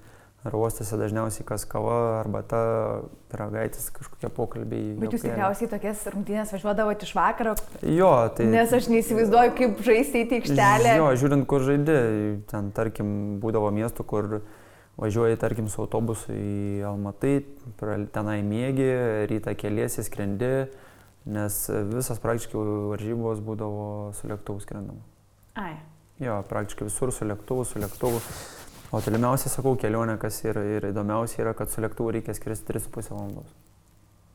[0.44, 2.58] ar uostėse dažniausiai kas kava, arbata,
[3.32, 4.90] piragaitis, kažkokie pokalbiai.
[5.00, 7.54] Bet jūs tikriausiai tokias rungtynės važiuodavote iš vakaro,
[7.88, 8.50] Jo, tai...
[8.52, 10.92] nes aš neįsivaizduoju, kaip žaisti į aikštelę.
[11.00, 11.96] Jo, žiūrint, kur žaidži,
[12.50, 14.28] ten tarkim būdavo miestų, kur
[15.00, 17.38] važiuoji tarkim su autobusu į Almatai,
[18.14, 18.90] tenai mėgi,
[19.32, 20.52] rytą keliesi, skrendi,
[21.24, 21.56] nes
[21.88, 23.88] visas praktiškai varžybos būdavo
[24.20, 25.00] su lėktuvu skrendama.
[25.56, 25.72] Ai.
[26.22, 28.20] Jo, praktiškai visur su lėktuvu, su lėktuvu.
[28.94, 33.10] O tolimiausia, sakau, kelionė, kas yra ir įdomiausia, yra, kad su lėktuvu reikia skristi 3,5
[33.10, 33.48] valandos.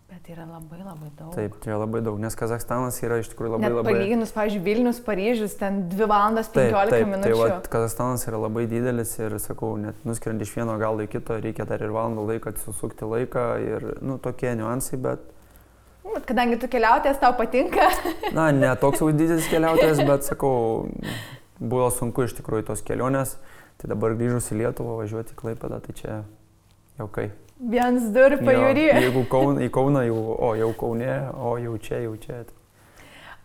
[0.10, 1.30] Bet tai yra labai labai daug.
[1.36, 3.93] Taip, tai yra labai daug, nes Kazakstanas yra iš tikrųjų labai Net labai...
[3.93, 7.38] palyginus, pavyzdžiui, Vilnius, Paryžius, ten 2 valandas 15 Taip, taip, tai minučių.
[7.39, 11.67] va, Kazakstanas yra labai didelis ir, sakau, net nuskrendi iš vieno galo į kito, reikia
[11.69, 15.30] dar ir valandą laiką susukti laiką ir, nu, tokie niuansai, bet,
[16.10, 17.86] Bet kadangi tu keliautės, tau patinka.
[18.38, 20.88] na, ne toks jau didelis keliautojas, bet, sakau,
[21.60, 23.36] buvo sunku iš tikrųjų tos kelionės,
[23.79, 26.17] tai dabar grįžus į Lietuvą, važiuoti į Klaipėdą, tai čia
[26.99, 27.29] jau kai.
[27.59, 28.85] Viens dur pajūry.
[28.87, 32.43] Jo, Jeigu kaun, į Kauną jau, o jau Kaune, o jau čia, jau čia.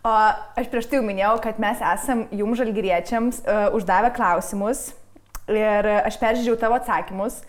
[0.05, 0.11] O
[0.59, 4.91] aš prieš tai jau minėjau, kad mes esam jums žalgyriečiams uh, uždavę klausimus
[5.49, 7.39] ir aš peržiūrėjau tavo atsakymus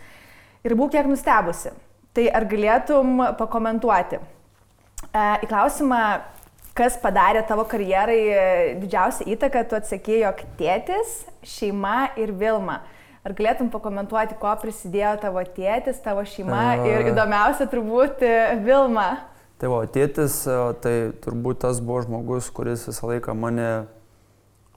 [0.64, 1.75] ir buvau kiek nustebusi.
[2.16, 4.22] Tai ar galėtum pakomentuoti?
[5.12, 6.01] Uh, į klausimą,
[6.77, 8.43] kas padarė tavo karjerai e,
[8.83, 11.17] didžiausią įtaką, tu atsakėjai, jog tėtis,
[11.57, 12.83] šeima ir Vilma.
[13.27, 17.09] Ar galėtum pakomentuoti, ko prisidėjo tavo tėtis, tavo šeima ir A.
[17.11, 19.09] įdomiausia turbūt e, Vilma?
[19.59, 23.71] Tai va, tėtis, e, tai turbūt tas buvo žmogus, kuris visą laiką mane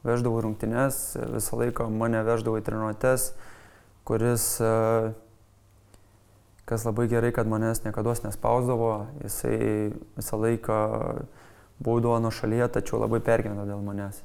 [0.08, 3.34] veždavo rungtynes, visą laiką mane veždavo į treniruotės,
[4.08, 4.72] kuris, e,
[6.70, 8.94] kas labai gerai, kad manęs niekada nespausdavo,
[9.26, 9.60] jisai
[10.16, 10.80] visą laiką
[11.84, 14.22] būdavo nuo šalyje, tačiau labai pergyveno dėl manęs.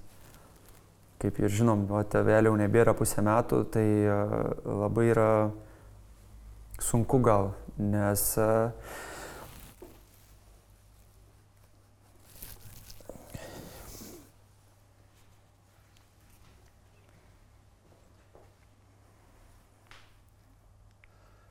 [1.22, 4.16] Kaip ir žinom, va, vėliau nebėra pusę metų, tai e,
[4.66, 5.28] labai yra
[6.82, 8.70] sunku gal, nes uh,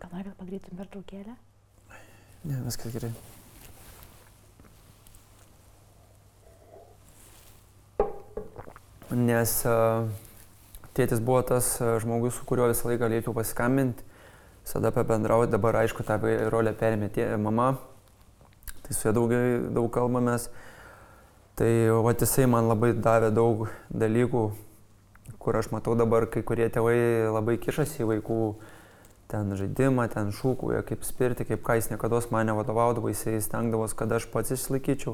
[0.03, 1.37] Gal nori, kad padarytum pertraukėlę?
[2.43, 3.13] Ne, viskas gerai.
[9.13, 10.07] Nes a,
[10.97, 14.01] tėtis buvo tas a, žmogus, su kuriuo visą laiką galėčiau pasiskambinti,
[14.63, 16.17] visada pabendrauti, dabar aišku tą
[16.49, 17.75] rolę perėmė tė, mama,
[18.81, 19.33] tai su ja daug,
[19.75, 20.49] daug kalbamės.
[21.53, 21.69] Tai
[22.01, 24.43] va jisai man labai davė daug dalykų,
[25.37, 28.39] kur aš matau dabar, kai kurie tėvai labai kišasi į vaikų
[29.29, 34.11] ten žaidimą, ten šūkauja, kaip spirti, kaip ką jis niekada man nevadovaudavo, jisai stengdavosi, kad
[34.17, 35.13] aš pats išsilaikyčiau.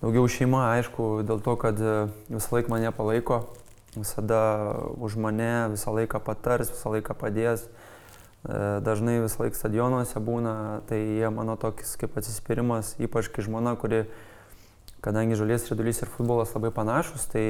[0.00, 1.94] Daugiau šeima, aišku, dėl to, kad e,
[2.32, 3.42] visą laiką mane palaiko,
[3.92, 4.40] visada
[4.96, 7.66] už mane, visą laiką patars, visą laiką padės.
[7.68, 10.54] E, Dažnai visą laiką stadionuose būna,
[10.88, 14.06] tai jie mano tokis kaip atsispyrimas, ypač kai žmona, kuri,
[15.04, 17.44] kadangi žolės ridulys ir futbolas labai panašus, tai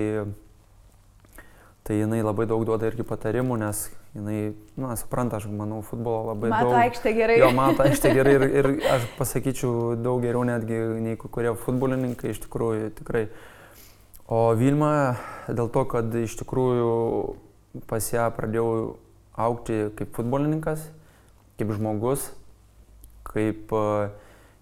[1.86, 6.50] Tai jinai labai daug duoda irgi patarimų, nes jinai, na, supranta, aš manau, futbolo labai
[6.52, 6.78] Mato daug.
[6.82, 7.38] aikštę gerai.
[7.40, 12.42] Jo, mato aikštę gerai ir, ir aš pasakyčiau daug geriau netgi nei kurie futbolininkai iš
[12.44, 13.28] tikrųjų tikrai.
[14.30, 15.16] O Vilma
[15.48, 16.90] dėl to, kad iš tikrųjų
[17.90, 18.98] pas ją pradėjau
[19.40, 20.84] aukti kaip futbolininkas,
[21.58, 22.28] kaip žmogus,
[23.26, 24.10] kaip e,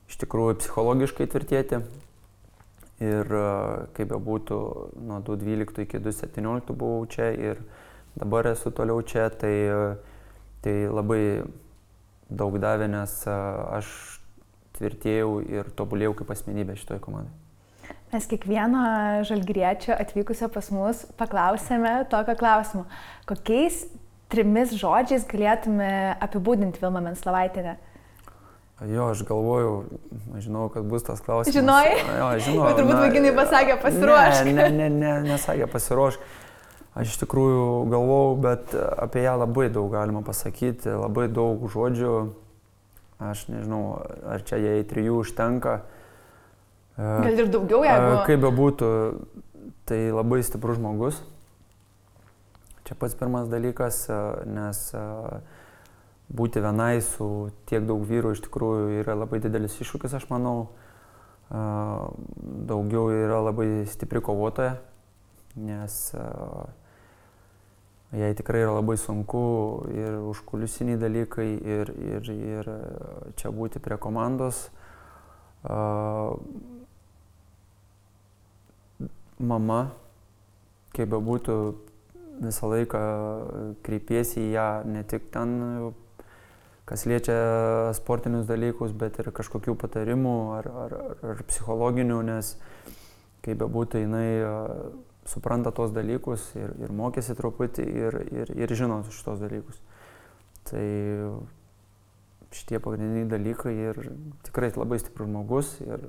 [0.09, 1.83] iš tikrųjų psichologiškai tvirtėti.
[2.99, 3.43] Ir e,
[3.95, 4.59] kaip bebūtų,
[5.07, 7.61] nuo 2012 iki 2017 buvau čia ir
[8.19, 9.83] dabar esu toliau čia, tai, e,
[10.65, 11.23] tai labai
[12.29, 13.93] daug davė, nes aš
[14.79, 17.37] tvirtėjau ir tobulėjau kaip asmenybė šitoje komandoje.
[18.09, 18.83] Mes kiekvieno
[19.29, 22.87] žalgriečio atvykusio pas mus paklausėme tokio klausimo.
[23.29, 23.83] Kokiais
[24.33, 25.91] trimis žodžiais galėtume
[26.25, 27.77] apibūdinti Vilmą Menslavaitėne?
[28.87, 29.73] Jo, aš galvojau,
[30.38, 31.57] žinau, kad bus tas klausimas.
[31.57, 31.95] Žinojai?
[31.99, 32.67] Jo, žinau.
[32.69, 34.45] Bet turbūt vaikinai pasakė pasiruošk.
[34.47, 36.29] Ne, ne, ne, ne nesakė pasiruošk.
[36.99, 42.14] Aš iš tikrųjų galvojau, bet apie ją labai daug galima pasakyti, labai daug žodžių.
[43.19, 43.83] Aš nežinau,
[44.31, 45.81] ar čia jai trijų užtenka.
[46.99, 48.14] Gal ir daugiau, jeigu.
[48.31, 48.93] Kaip bebūtų,
[49.91, 51.19] tai labai stiprus žmogus.
[52.87, 54.05] Čia pats pirmas dalykas,
[54.47, 54.85] nes
[56.29, 60.69] būti vienai su tiek daug vyrų iš tikrųjų yra labai didelis iššūkis, aš manau.
[61.49, 64.75] Daugiau yra labai stipri kovotoja,
[65.57, 65.95] nes
[68.12, 69.41] jai tikrai yra labai sunku
[69.93, 72.71] ir užkulisiniai dalykai, ir, ir, ir
[73.41, 74.67] čia būti prie komandos
[79.38, 79.81] mama,
[80.97, 81.57] kaip bebūtų,
[82.43, 83.01] visą laiką
[83.87, 85.57] kreipiesi į ją ne tik ten,
[86.88, 87.37] kas liečia
[87.96, 90.96] sportinius dalykus, bet ir kažkokių patarimų ar, ar,
[91.33, 92.55] ar psichologinių, nes
[93.44, 94.29] kaip bebūtų, jinai
[95.29, 99.83] supranta tos dalykus ir, ir mokėsi truputį ir, ir, ir žino šitos dalykus.
[100.68, 100.87] Tai
[102.57, 104.01] šitie pagrindiniai dalykai ir
[104.48, 106.09] tikrai labai stiprus žmogus ir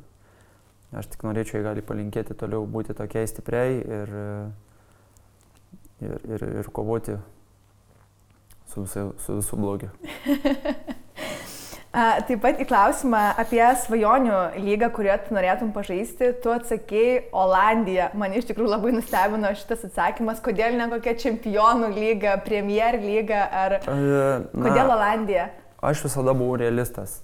[0.89, 4.13] Aš tik norėčiau, jei gali palinkėti toliau būti tokiai stipriai ir,
[6.01, 7.19] ir, ir, ir kovoti
[8.69, 9.91] su, visu, su visų blogiu.
[11.89, 18.11] Taip pat į klausimą apie svajonių lygą, kurią tu norėtum pažaisti, tu atsakėjai Olandija.
[18.13, 23.79] Man iš tikrųjų labai nustebino šitas atsakymas, kodėl ne kokia čempionų lyga, Premier lyga ar...
[23.89, 25.49] Na, kodėl Olandija?
[25.81, 27.23] Aš visada buvau realistas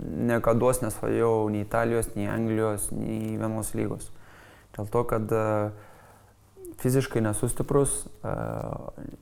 [0.00, 4.10] niekada nesvajojau nei Italijos, nei Anglijos, nei vienos lygos.
[4.76, 5.44] Dėl to, kad e,
[6.82, 8.34] fiziškai nesu stiprus e,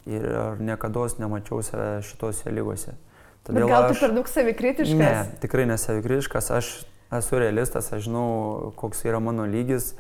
[0.09, 0.27] ir
[0.61, 2.97] niekada nemačiau save šitose lygose.
[3.45, 4.01] Todėl Bet gal tu aš...
[4.05, 5.01] per daug savikritiškas?
[5.01, 6.71] Ne, tikrai nesavikritiškas, aš
[7.21, 9.95] esu realistas, aš žinau, koks yra mano lygis.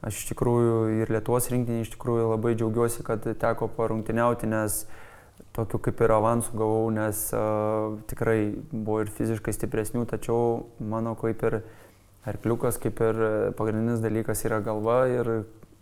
[0.00, 4.86] Aš iš tikrųjų ir Lietuvos rinktinį iš tikrųjų labai džiaugiuosi, kad teko parungtiniauti, nes
[5.56, 8.38] tokių kaip ir avansų gavau, nes uh, tikrai
[8.72, 11.58] buvo ir fiziškai stipresnių, tačiau mano kaip ir
[12.28, 13.20] arkliukas, kaip ir
[13.58, 15.30] pagrindinis dalykas yra galva ir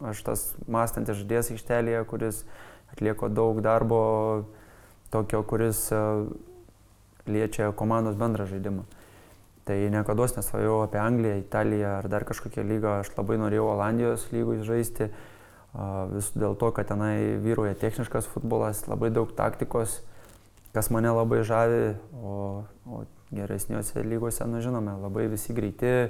[0.04, 2.44] aš tas mąstantis žadės aikštelėje, kuris
[2.92, 4.02] atlieko daug darbo,
[5.12, 6.28] tokio, kuris uh,
[7.28, 8.84] liečia komandos bendrą žaidimą.
[9.68, 14.62] Tai niekada nesvajojau apie Angliją, Italiją ar dar kažkokią lygą, aš labai norėjau Olandijos lygų
[14.64, 15.11] žaisti.
[16.14, 20.00] Vis dėl to, kad tenai vyruoja techniškas futbolas, labai daug taktikos,
[20.72, 26.08] kas mane labai žavi, o, o geresniuose lygose, na žinome, labai visi greiti,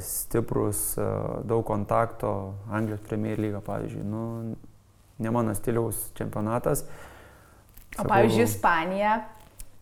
[0.00, 0.96] stiprus,
[1.44, 4.56] daug kontakto, Anglijos Premier lyga, pavyzdžiui, nu,
[5.18, 6.84] ne mano stiliaus čempionatas.
[7.96, 9.16] O Sakau, pavyzdžiui, Ispanija.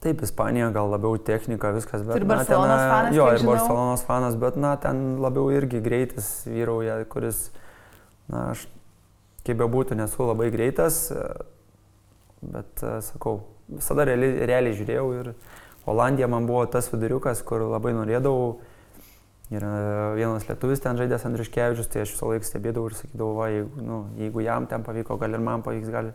[0.05, 2.21] Taip, Ispanija gal labiau technika, viskas, bet...
[2.21, 3.17] Ir Barcelonos na, ten, fanas.
[3.17, 3.55] Jo, ir žinau.
[3.55, 7.49] Barcelonos fanas, bet, na, ten labiau irgi greitis vyrauja, kuris,
[8.29, 8.67] na, aš
[9.45, 11.07] kaip bebūtų, nesu labai greitas,
[12.45, 15.35] bet sakau, visada realiai, realiai žiūrėjau ir
[15.89, 18.55] Olandija man buvo tas viduriukas, kur labai norėdavau.
[19.55, 19.65] Ir
[20.17, 23.99] vienas lietuvis ten žaidęs Andriškevičius, tai aš visą laiką stebėdavau ir sakydavau, va, jeigu, nu,
[24.19, 26.11] jeigu jam ten pavyko, gal ir man pavyks, gal.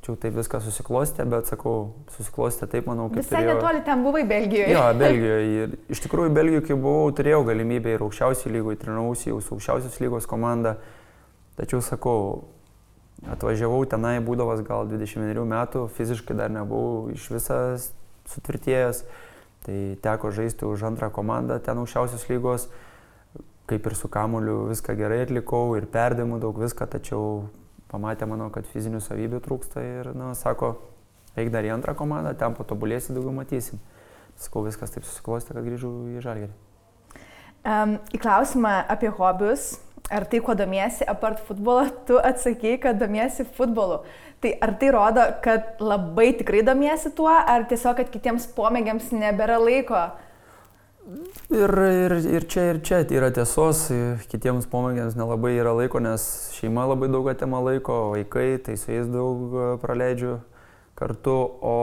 [0.00, 1.74] Tačiau taip viskas susiklostė, bet sakau,
[2.14, 3.20] susiklostė taip, manau, kaip...
[3.20, 3.56] Visai turėjau...
[3.58, 4.70] netoli ten buvai Belgijoje.
[4.72, 5.48] Jo, Belgijoje.
[5.50, 9.98] Ir iš tikrųjų Belgijoje, kai buvau, turėjau galimybę ir aukščiausiai lygoje, treniravausi jau su aukščiausios
[10.00, 10.78] lygos komanda.
[11.58, 12.20] Tačiau sakau,
[13.28, 17.90] atvažiavau tenai, būdavas gal 21 metų, fiziškai dar nebuvau iš visas
[18.30, 19.02] sutvirtėjęs,
[19.66, 22.68] tai teko žaisti už antrą komandą ten aukščiausios lygos,
[23.70, 27.48] kaip ir su kamuliu viską gerai atlikau ir perdėmų daug viską, tačiau
[27.90, 30.74] pamatė mano, kad fizinių savybių trūksta ir, na, sako,
[31.38, 33.82] eik dar į antrą komandą, ten patobulėsi, daugiau matysim.
[34.40, 36.52] Sakau, viskas taip susiklostė, kad grįžau į žalgerį.
[37.60, 39.74] Um, į klausimą apie hobius
[40.10, 44.02] ar tai, kuo domiesi, apart futbolo, tu atsakai, kad domiesi futbolu.
[44.40, 49.60] Tai ar tai rodo, kad labai tikrai domiesi tuo, ar tiesiog, kad kitiems pomėgiams nebėra
[49.60, 50.08] laiko?
[51.50, 53.86] Ir, ir, ir čia, ir čia yra tiesos,
[54.30, 56.22] kitiems pomėgiams nelabai yra laiko, nes
[56.54, 60.36] šeima labai daug atima laiko, vaikai, tai su jais daug e, praleidžiu
[61.00, 61.36] kartu.
[61.60, 61.76] O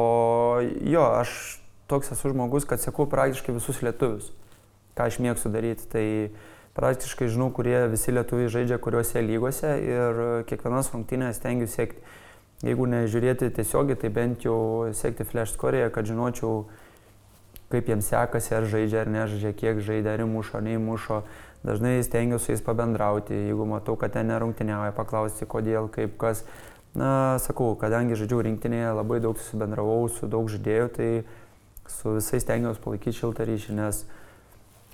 [0.64, 1.34] jo, aš
[1.92, 4.32] toks esu žmogus, kad sėku praktiškai visus lietuvius,
[4.96, 5.90] ką aš mėgstu daryti.
[5.92, 6.06] Tai
[6.78, 12.16] praktiškai žinau, kurie visi lietuviai žaidžia kuriuose lygose ir kiekvienas rungtynės stengiuosi siekti
[12.66, 16.66] jeigu nežiūrėti tiesiogiai, tai bent jau sekti flash skorėje, kad žinočiau,
[17.72, 21.22] kaip jiems sekasi, ar žaidžia, ar nežaidžia, kiek žaidžia, ar įmušo, neįmušo.
[21.68, 26.46] Dažnai stengiuosi su jais pabendrauti, jeigu matau, kad ten nerungtiniauja, paklausti, kodėl, kaip kas.
[26.98, 31.10] Na, sakau, kadangi žaidžiau rinktinėje, labai daug susibendravau su daug žaidėjų, tai
[31.92, 34.02] su visais stengiuosi palaikyti šiltą ryšį, nes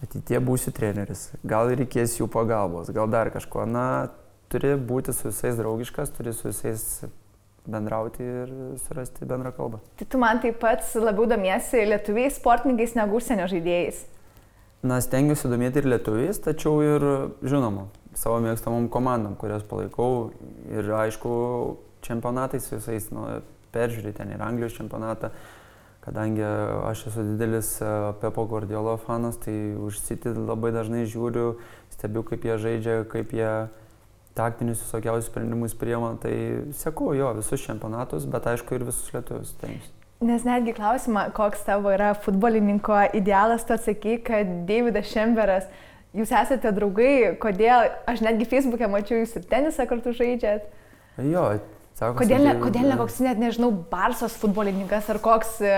[0.02, 1.30] ateitie būsiu treneris.
[1.46, 3.68] Gal reikės jų pagalbos, gal dar kažko.
[3.70, 3.86] Na,
[4.52, 7.04] turi būti su visais draugiškas, turi su visais
[7.64, 8.52] bendrauti ir
[8.84, 9.80] surasti bendrą kalbą.
[10.00, 14.04] Tai tu man taip pat labiau domiesi lietuviais sportininkais negu užsienio žaidėjais?
[14.84, 17.06] Na, stengiuosi domėti ir lietuviais, tačiau ir,
[17.40, 17.88] žinoma,
[18.20, 20.34] savo mėgstamom komandom, kurias palaikau.
[20.68, 21.34] Ir aišku,
[22.04, 23.24] čempionatais visais, nu,
[23.74, 25.32] peržiūrėti ten ir Anglijos čempionatą.
[26.04, 26.44] Kadangi
[26.84, 27.88] aš esu didelis e,
[28.20, 31.54] Pepo Guardiolo fanas, tai užsiti labai dažnai žiūriu,
[31.96, 33.52] stebiu, kaip jie žaidžia, kaip jie
[34.36, 36.34] taktinius visokiausius sprendimus priema, tai
[36.76, 39.54] sėku jo visus čempionatus, bet aišku ir visus lietuvius.
[39.62, 39.72] Tai.
[40.24, 45.72] Nes netgi klausimą, koks tavo yra futbolininko idealas, tu atsaky, kad Davidas Šemberas,
[46.16, 50.68] jūs esate draugai, kodėl, aš netgi Facebook'e mačiau jūs ir tenisą kartu žaidžiat.
[51.32, 51.48] Jo,
[52.00, 52.20] sako.
[52.22, 55.58] Kodėl, ne, kodėl ne koks net, nežinau, Barsos futbolininkas ar koks...
[55.62, 55.78] E,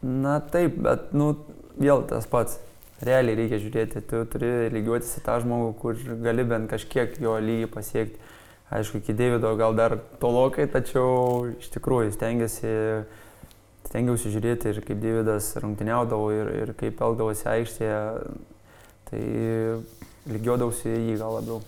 [0.00, 1.34] Na taip, bet, nu,
[1.76, 2.56] vėl tas pats
[3.04, 7.68] realiai reikia žiūrėti, tu turi lygiuotis į tą žmogų, kur gali bent kažkiek jo lygį
[7.72, 8.28] pasiekti.
[8.70, 12.70] Aišku, iki Davido gal dar tolokai, tačiau iš tikrųjų stengiasi,
[13.88, 17.98] stengiausi žiūrėti ir kaip Davidas rungtyniaudavo ir, ir kaip elgdavosi aikštėje,
[19.10, 19.24] tai
[20.30, 21.60] lygiuodavausi į jį gal labiau.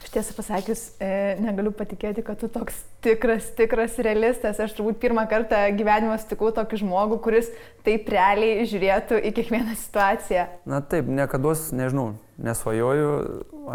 [0.00, 4.56] Aš tiesą pasakius, e, negaliu patikėti, kad tu toks tikras, tikras realistas.
[4.56, 7.50] Aš turbūt pirmą kartą gyvenime sutikau tokį žmogų, kuris
[7.84, 10.46] taip realiai žiūrėtų į kiekvieną situaciją.
[10.72, 13.10] Na taip, niekada, nežinau, nesvajoju.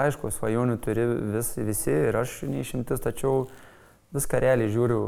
[0.01, 3.45] Aišku, svajonių turi vis, visi ir aš neišimtis, tačiau
[4.15, 5.03] viską realiai žiūriu.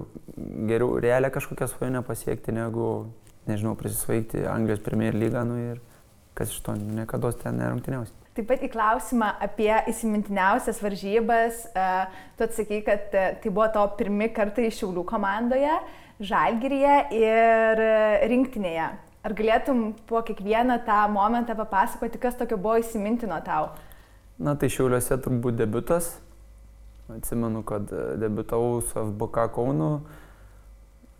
[0.69, 3.09] Geriau realią kažkokią svajonę pasiekti, negu,
[3.49, 5.81] nežinau, prisisvaigti Anglijos Premier lygą nu, ir
[6.37, 8.13] kas iš to niekada ten nerungtiniausi.
[8.37, 11.85] Taip pat į klausimą apie įsimintiniausias varžybas, e,
[12.37, 15.73] tu atsakai, kad e, tai buvo to pirmi kartai Šiaulių komandoje,
[16.21, 17.81] Žalgiryje ir
[18.29, 18.85] rinktinėje.
[19.25, 23.71] Ar galėtum po kiekvieną tą momentą papasakoti, kas tokio buvo įsimintino tau?
[24.37, 26.13] Na tai Šiauliuose turbūt debutas.
[27.09, 29.91] Atsimenu, kad e, debutavau su FBK Kaunu,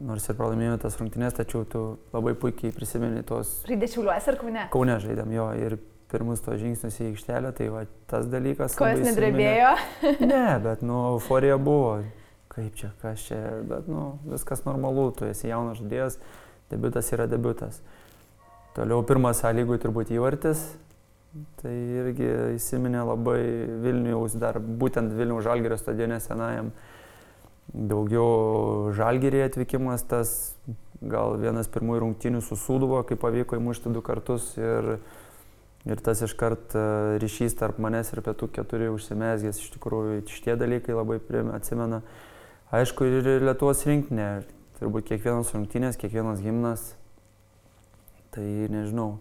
[0.05, 3.63] nors ir pralaimėjome tas rungtynės, tačiau tu labai puikiai prisimeni tos...
[3.65, 4.65] Žaidė Šiauliuose ar Kaune?
[4.77, 5.79] Kaune žaidėm jo ir
[6.11, 8.77] pirmus to žingsnius į aikštelę, tai va, tas dalykas.
[8.79, 9.73] Kojas nedrebėjo?
[10.31, 11.99] ne, bet, nu, euforija buvo.
[12.53, 16.17] Kaip čia, kas čia, bet, nu, viskas normalu, tu esi jaunas žaidėjas,
[16.71, 17.81] debutas yra debutas.
[18.77, 20.63] Toliau pirmas sąlygų turbūt įvartis,
[21.61, 23.39] tai irgi įsiminė labai
[23.83, 26.71] Vilnius, dar būtent Vilnius Žalgirio stadione senajam.
[27.67, 30.31] Daugiau Žalgirį atvykimas, tas
[31.01, 34.97] gal vienas pirmųjų rungtynių su Sūduvo, kai pavyko įmušti du kartus ir
[35.87, 36.83] Ir tas iškart e,
[37.23, 41.21] ryšys tarp manęs ir pietų keturi užsimesgęs, iš tikrųjų šitie dalykai labai
[41.55, 42.01] atsimena.
[42.75, 44.27] Aišku, ir Lietuvos rinktinė,
[44.81, 46.89] turbūt kiekvienas rungtynės, kiekvienas gimnas,
[48.35, 49.13] tai nežinau.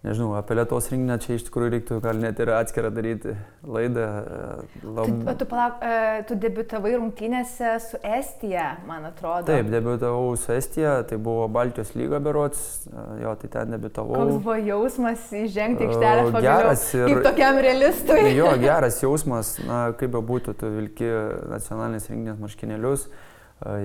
[0.00, 3.34] Nežinau, apie Lietuvos rinkinę čia iš tikrųjų reiktų gal net ir atskirą daryti
[3.68, 4.04] laidą.
[4.16, 5.10] E, lab...
[5.10, 9.44] Tu, tu, palauk, e, tu debitavai rungtynėse su Estija, man atrodo.
[9.50, 14.16] Taip, debitavau su Estija, tai buvo Baltijos lyga berots, e, jo, tai ten debitavau.
[14.16, 16.62] Koks buvo jausmas įžengti aikštelę pagaliau?
[16.64, 17.04] Geras ir...
[17.10, 18.22] Kaip tokiam realistui?
[18.38, 21.10] Jo, geras jausmas, na, kaip be būtų, tu vilki
[21.52, 23.10] nacionalinės rinkinės marškinėlius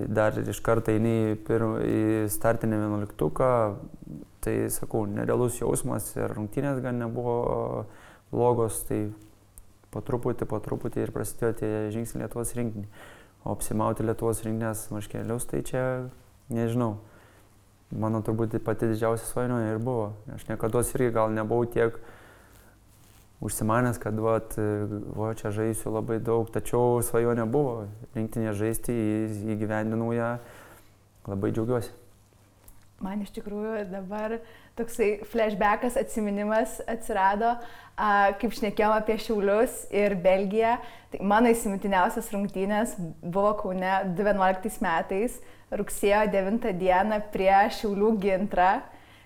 [0.08, 2.00] dar iš karto eini į,
[2.32, 3.50] startinį vienuoliktuką,
[4.46, 7.86] tai sakau, nerealus jausmas ir rungtynės gan nebuvo
[8.32, 9.08] blogos, tai
[9.94, 12.88] po truputį, po truputį ir prasidėjo tie žingsniai Lietuvos rinkinį.
[13.46, 15.84] O apsimauti Lietuvos rinkinės marškelius, tai čia
[16.54, 16.98] nežinau.
[17.96, 20.14] Mano turbūt pati didžiausia svajonė ir buvo.
[20.36, 22.00] Aš niekada irgi gal nebuvau tiek
[23.46, 24.56] užsimanęs, kad vat,
[25.16, 28.96] va, čia žaisiu labai daug, tačiau svajonė buvo rinktinė žaisti,
[29.54, 30.32] įgyvendinau ją,
[31.30, 32.05] labai džiaugiuosi.
[33.06, 34.40] Man iš tikrųjų dabar
[34.78, 37.56] toksai flashbackas, atminimas atsirado,
[37.96, 38.10] a,
[38.42, 40.76] kaip šnekėjom apie Šiaulius ir Belgiją.
[41.14, 45.40] Tai mano įsimintiniausias rungtynės buvo Kaune 2011 metais,
[45.76, 48.74] rugsėjo 9 dieną prie Šiaulių gintrą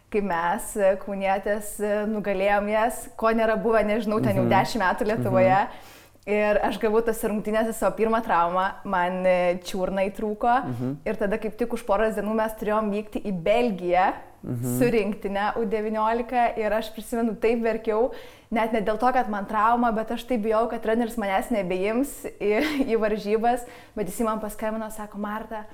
[0.10, 0.72] kai mes,
[1.04, 1.76] kaunietės,
[2.10, 4.82] nugalėjom jas, ko nėra buvę, nežinau, ten jau 10 mhm.
[4.82, 5.60] metų Lietuvoje.
[5.68, 5.99] Mhm.
[6.30, 10.52] Ir aš gavau tas rungtynėse savo pirmą traumą, man e, čiurna įtrūko.
[10.70, 10.92] Mhm.
[11.10, 14.12] Ir tada kaip tik už poros dienų mes turėjom vykti į Belgiją
[14.44, 14.76] mhm.
[14.78, 18.12] su rinktinė U19 ir aš prisimenu, taip verkiau,
[18.54, 22.14] net ne dėl to, kad man trauma, bet aš taip bijau, kad treneris manęs nebeims
[22.38, 22.54] į,
[22.86, 23.66] į varžybas,
[23.98, 25.66] bet jis man paskambino, sako, Marta,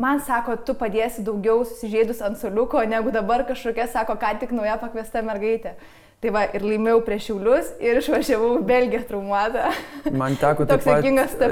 [0.00, 4.80] man sako, tu padėsi daugiau susižeidus ant soliuko, negu dabar kažkokia, sako, ką tik nauja
[4.80, 5.76] pakviesta mergaitė.
[6.20, 9.70] Tai va, ir laimėjau prieš Šiaulius ir išvažiavau Belgiją traumuotą.
[10.12, 11.06] Man teko taip pat,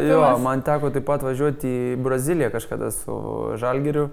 [0.04, 3.16] jo, man teko taip pat važiuoti į Braziliją kažkada su
[3.60, 4.10] Žalgiriu.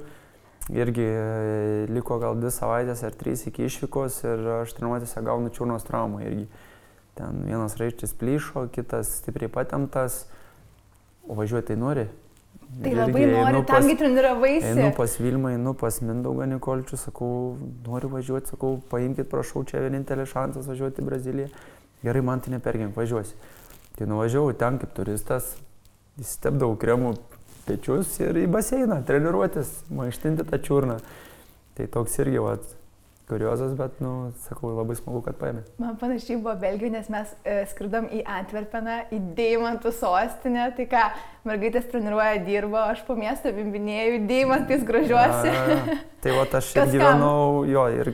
[0.71, 1.25] Irgi e,
[1.91, 6.47] liko gal dvi savaitės ar trys iki išvykos ir aš treniruotėse gaunu čiurnos traumą irgi.
[7.19, 10.23] Ten vienas raištis plyšo, kitas stipriai patemtas,
[11.27, 12.07] o važiuoti tai nori,
[12.75, 14.73] Tai ir labai noriu, tamgi treniravaisi.
[14.73, 17.29] Einu pas Vilmą, einu pas Mindaugą Nikolčių, sakau,
[17.85, 21.51] noriu važiuoti, sakau, paimkite, prašau, čia vienintelis šansas važiuoti į Braziliją.
[22.03, 23.37] Gerai, man tai nepergink, važiuosi.
[23.95, 25.53] Tai nuvažiavau ten kaip turistas,
[26.19, 27.13] įstepdavau kremų
[27.65, 30.99] pečius ir į baseiną, treniruotis, maištinti tą čiurną.
[31.79, 32.75] Tai toks irgi, vat,
[33.29, 35.63] kuriozas, bet, nu, sakau, labai smagu, kad paėmė.
[35.81, 41.03] Man panašiai buvo Belgijoje, nes mes e, skridom į Antverpeną, į Deimantų sostinę, tai ką,
[41.49, 45.55] mergaitės treniruoja, dirba, aš po miestą bimbinėjau, Deimantais gražiuosi.
[45.55, 48.13] A, tai va, aš ir gyvenau, jo, ir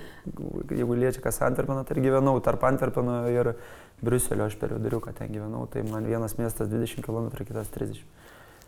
[0.72, 3.54] jeigu liečia kas Antverpeną, tai ir gyvenau tarp Antverpeno ir
[4.02, 8.21] Briuselio, aš per viduriuką ten gyvenau, tai man vienas miestas 20 km, kitas 30 km.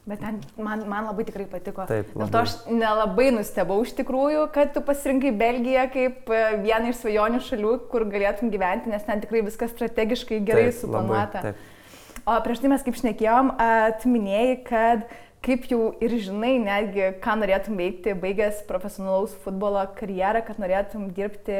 [0.03, 1.85] Bet ten man, man labai tikrai patiko.
[1.87, 2.09] Taip.
[2.11, 6.99] Dėl to aš nelabai nustebau iš tikrųjų, kad tu pasirinkai Belgiją kaip e, vieną iš
[6.99, 11.45] svajonių šalių, kur galėtum gyventi, nes ten tikrai viskas strategiškai gerai taip, suplanuota.
[11.45, 12.19] Labai, taip.
[12.27, 13.55] O prieš tai mes kaip šnekėjom,
[13.99, 15.07] tu minėjai, kad
[15.43, 21.57] kaip jau ir žinai, netgi ką norėtum veikti, baigęs profesionalaus futbolo karjerą, kad norėtum dirbti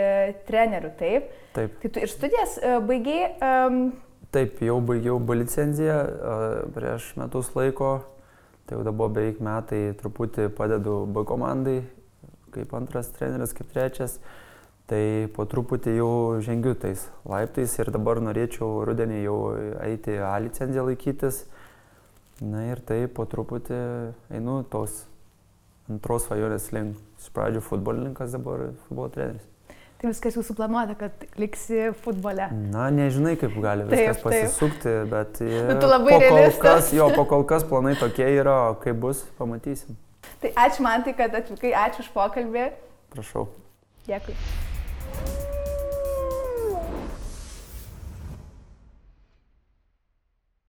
[0.47, 1.31] treneriu, taip?
[1.55, 1.75] Taip.
[1.79, 3.35] Tai tu ir studijas e, baigiai?
[3.39, 3.85] Um...
[4.35, 5.99] Taip, jau baigiau B licenciją
[6.73, 7.99] prieš metus laiko
[8.73, 11.83] Tai jau dabar beveik metai truputį padedu B komandai,
[12.55, 14.15] kaip antras treneris, kaip trečias.
[14.89, 19.37] Tai po truputį jau žengiu tais laiptais ir dabar norėčiau rudenį jau
[19.85, 21.43] eiti A licenciją laikytis.
[22.41, 23.77] Na ir tai po truputį
[24.33, 25.03] einu tos
[25.85, 26.97] antros svajonės link.
[27.21, 29.52] Iš pradžių futbolininkas, dabar futbolo treneris.
[30.03, 32.49] Tai viskas jau suplanuota, kad liksi futbole.
[32.73, 35.13] Na, nežinai, kaip gali viskas taip, pasisukti, taip.
[35.13, 35.39] bet...
[35.69, 39.23] Bet tu labai kol kas, jo, po kol kas planai tokie yra, o kaip bus,
[39.39, 39.95] pamatysim.
[40.43, 42.67] Tai ačiū man tai, kad atvykai, ačiū už pokalbį.
[43.15, 43.47] Prašau.
[44.11, 44.35] Dėkui.